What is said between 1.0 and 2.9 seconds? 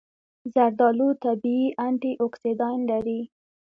طبیعي انټياکسیدان